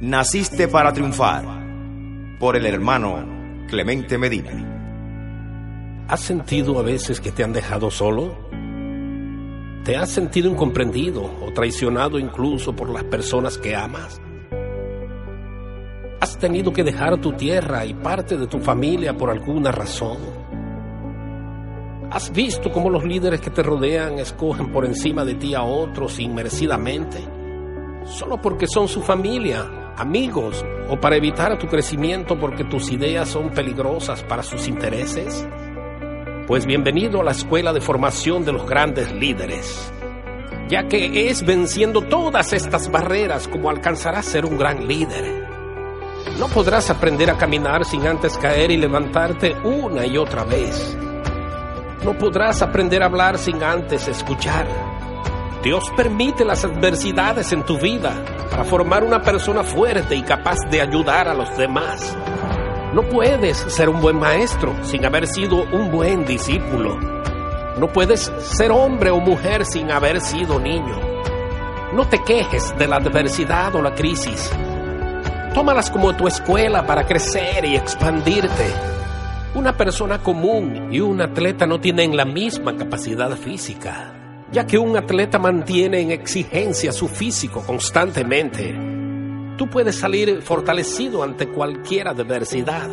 Naciste 0.00 0.68
para 0.68 0.92
triunfar 0.92 1.42
por 2.38 2.54
el 2.54 2.66
hermano 2.66 3.64
Clemente 3.66 4.18
Medina. 4.18 6.04
¿Has 6.06 6.20
sentido 6.20 6.78
a 6.78 6.82
veces 6.82 7.18
que 7.18 7.32
te 7.32 7.42
han 7.42 7.54
dejado 7.54 7.90
solo? 7.90 8.36
¿Te 9.84 9.96
has 9.96 10.10
sentido 10.10 10.50
incomprendido 10.50 11.22
o 11.42 11.50
traicionado 11.50 12.18
incluso 12.18 12.76
por 12.76 12.90
las 12.90 13.04
personas 13.04 13.56
que 13.56 13.74
amas? 13.74 14.20
¿Has 16.20 16.36
tenido 16.36 16.74
que 16.74 16.84
dejar 16.84 17.18
tu 17.18 17.32
tierra 17.32 17.86
y 17.86 17.94
parte 17.94 18.36
de 18.36 18.48
tu 18.48 18.58
familia 18.58 19.16
por 19.16 19.30
alguna 19.30 19.72
razón? 19.72 20.18
¿Has 22.10 22.30
visto 22.34 22.70
cómo 22.70 22.90
los 22.90 23.02
líderes 23.02 23.40
que 23.40 23.48
te 23.48 23.62
rodean 23.62 24.18
escogen 24.18 24.70
por 24.70 24.84
encima 24.84 25.24
de 25.24 25.36
ti 25.36 25.54
a 25.54 25.62
otros 25.62 26.20
inmerecidamente? 26.20 27.35
Solo 28.06 28.40
porque 28.40 28.68
son 28.68 28.86
su 28.86 29.02
familia, 29.02 29.92
amigos 29.96 30.64
o 30.88 30.98
para 30.98 31.16
evitar 31.16 31.58
tu 31.58 31.66
crecimiento 31.66 32.38
porque 32.38 32.62
tus 32.62 32.92
ideas 32.92 33.28
son 33.28 33.50
peligrosas 33.50 34.22
para 34.22 34.44
sus 34.44 34.68
intereses? 34.68 35.44
Pues 36.46 36.66
bienvenido 36.66 37.20
a 37.20 37.24
la 37.24 37.32
escuela 37.32 37.72
de 37.72 37.80
formación 37.80 38.44
de 38.44 38.52
los 38.52 38.64
grandes 38.64 39.12
líderes, 39.12 39.92
ya 40.68 40.86
que 40.86 41.28
es 41.28 41.44
venciendo 41.44 42.00
todas 42.00 42.52
estas 42.52 42.92
barreras 42.92 43.48
como 43.48 43.70
alcanzarás 43.70 44.24
ser 44.24 44.44
un 44.44 44.56
gran 44.56 44.86
líder. 44.86 45.44
No 46.38 46.46
podrás 46.46 46.88
aprender 46.90 47.28
a 47.28 47.36
caminar 47.36 47.84
sin 47.84 48.06
antes 48.06 48.38
caer 48.38 48.70
y 48.70 48.76
levantarte 48.76 49.56
una 49.64 50.06
y 50.06 50.16
otra 50.16 50.44
vez. 50.44 50.96
No 52.04 52.16
podrás 52.16 52.62
aprender 52.62 53.02
a 53.02 53.06
hablar 53.06 53.36
sin 53.36 53.64
antes 53.64 54.06
escuchar. 54.06 54.95
Dios 55.62 55.90
permite 55.96 56.44
las 56.44 56.64
adversidades 56.64 57.52
en 57.52 57.64
tu 57.64 57.78
vida 57.78 58.12
para 58.50 58.64
formar 58.64 59.02
una 59.02 59.22
persona 59.22 59.64
fuerte 59.64 60.14
y 60.14 60.22
capaz 60.22 60.58
de 60.70 60.80
ayudar 60.80 61.28
a 61.28 61.34
los 61.34 61.56
demás. 61.56 62.16
No 62.94 63.02
puedes 63.02 63.58
ser 63.58 63.88
un 63.88 64.00
buen 64.00 64.16
maestro 64.16 64.74
sin 64.84 65.04
haber 65.04 65.26
sido 65.26 65.64
un 65.72 65.90
buen 65.90 66.24
discípulo. 66.24 66.98
No 67.78 67.88
puedes 67.88 68.32
ser 68.38 68.70
hombre 68.70 69.10
o 69.10 69.20
mujer 69.20 69.66
sin 69.66 69.90
haber 69.90 70.20
sido 70.20 70.58
niño. 70.58 70.98
No 71.92 72.08
te 72.08 72.22
quejes 72.22 72.76
de 72.78 72.86
la 72.86 72.96
adversidad 72.96 73.74
o 73.74 73.82
la 73.82 73.94
crisis. 73.94 74.50
Tómalas 75.52 75.90
como 75.90 76.16
tu 76.16 76.26
escuela 76.26 76.86
para 76.86 77.06
crecer 77.06 77.64
y 77.64 77.76
expandirte. 77.76 78.72
Una 79.54 79.76
persona 79.76 80.18
común 80.18 80.88
y 80.92 81.00
un 81.00 81.20
atleta 81.20 81.66
no 81.66 81.80
tienen 81.80 82.16
la 82.16 82.24
misma 82.24 82.76
capacidad 82.76 83.30
física, 83.36 84.25
ya 84.52 84.66
que 84.66 84.78
un 84.78 84.96
atleta 84.96 85.38
mantiene 85.38 86.00
en 86.00 86.10
exigencia 86.12 86.92
su 86.92 87.08
físico 87.08 87.62
constantemente. 87.66 88.74
Tú 89.56 89.68
puedes 89.68 89.96
salir 89.96 90.42
fortalecido 90.42 91.22
ante 91.22 91.48
cualquier 91.48 92.08
adversidad. 92.08 92.88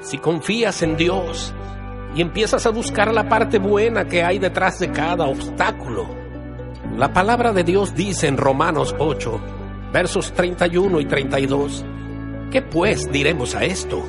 Si 0.00 0.18
confías 0.18 0.82
en 0.82 0.96
Dios 0.96 1.52
y 2.14 2.20
empiezas 2.20 2.66
a 2.66 2.70
buscar 2.70 3.12
la 3.12 3.28
parte 3.28 3.58
buena 3.58 4.06
que 4.06 4.22
hay 4.22 4.38
detrás 4.38 4.78
de 4.78 4.90
cada 4.90 5.26
obstáculo. 5.26 6.06
La 6.96 7.12
palabra 7.12 7.52
de 7.52 7.64
Dios 7.64 7.94
dice 7.94 8.28
en 8.28 8.36
Romanos 8.36 8.94
8, 8.98 9.40
versos 9.92 10.32
31 10.32 11.00
y 11.00 11.04
32, 11.06 11.84
¿qué 12.50 12.62
pues 12.62 13.10
diremos 13.10 13.54
a 13.54 13.64
esto? 13.64 14.04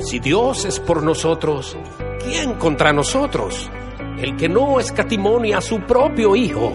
Si 0.00 0.18
Dios 0.18 0.64
es 0.64 0.80
por 0.80 1.02
nosotros, 1.02 1.76
¿quién 2.24 2.54
contra 2.54 2.92
nosotros? 2.92 3.70
El 4.18 4.36
que 4.36 4.48
no 4.48 4.78
escatimonia 4.78 5.58
a 5.58 5.60
su 5.60 5.80
propio 5.80 6.36
Hijo, 6.36 6.72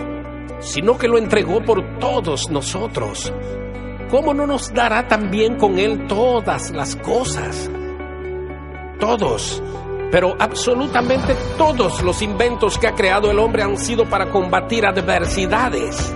sino 0.59 0.97
que 0.97 1.07
lo 1.07 1.17
entregó 1.17 1.63
por 1.63 1.99
todos 1.99 2.49
nosotros. 2.49 3.33
¿Cómo 4.09 4.33
no 4.33 4.45
nos 4.45 4.73
dará 4.73 5.07
también 5.07 5.55
con 5.55 5.79
Él 5.79 6.07
todas 6.07 6.71
las 6.71 6.95
cosas? 6.95 7.69
Todos, 8.99 9.63
pero 10.11 10.35
absolutamente 10.39 11.35
todos 11.57 12.01
los 12.01 12.21
inventos 12.21 12.77
que 12.77 12.87
ha 12.87 12.95
creado 12.95 13.31
el 13.31 13.39
hombre 13.39 13.63
han 13.63 13.77
sido 13.77 14.05
para 14.05 14.29
combatir 14.29 14.85
adversidades. 14.85 16.13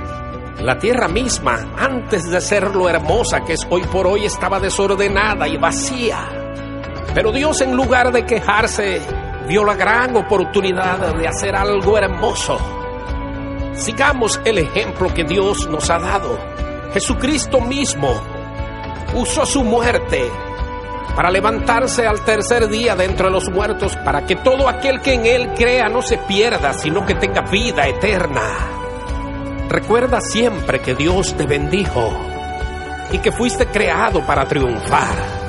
La 0.59 0.79
tierra 0.79 1.07
misma, 1.07 1.73
antes 1.77 2.29
de 2.29 2.41
ser 2.41 2.75
lo 2.75 2.89
hermosa 2.89 3.41
que 3.41 3.53
es 3.53 3.67
hoy 3.69 3.83
por 3.83 4.07
hoy, 4.07 4.25
estaba 4.25 4.59
desordenada 4.59 5.47
y 5.47 5.57
vacía. 5.57 6.27
Pero 7.13 7.31
Dios 7.31 7.61
en 7.61 7.75
lugar 7.75 8.11
de 8.11 8.25
quejarse, 8.25 9.01
vio 9.47 9.63
la 9.63 9.75
gran 9.75 10.15
oportunidad 10.15 11.15
de 11.15 11.27
hacer 11.27 11.55
algo 11.55 11.97
hermoso. 11.97 12.57
Sigamos 13.73 14.39
el 14.45 14.59
ejemplo 14.59 15.13
que 15.13 15.23
Dios 15.23 15.67
nos 15.67 15.89
ha 15.89 15.99
dado. 15.99 16.39
Jesucristo 16.93 17.59
mismo 17.59 18.13
usó 19.15 19.45
su 19.45 19.63
muerte 19.63 20.29
para 21.15 21.29
levantarse 21.29 22.07
al 22.07 22.21
tercer 22.21 22.67
día 22.69 22.95
de 22.95 23.05
entre 23.05 23.29
los 23.29 23.49
muertos, 23.49 23.95
para 23.97 24.25
que 24.25 24.35
todo 24.35 24.67
aquel 24.67 25.01
que 25.01 25.13
en 25.13 25.25
Él 25.25 25.49
crea 25.55 25.89
no 25.89 26.01
se 26.01 26.17
pierda, 26.17 26.73
sino 26.73 27.05
que 27.05 27.15
tenga 27.15 27.41
vida 27.41 27.87
eterna. 27.87 28.41
Recuerda 29.69 30.21
siempre 30.21 30.81
que 30.81 30.95
Dios 30.95 31.35
te 31.35 31.45
bendijo 31.45 32.11
y 33.11 33.19
que 33.19 33.31
fuiste 33.31 33.67
creado 33.67 34.25
para 34.25 34.47
triunfar. 34.47 35.42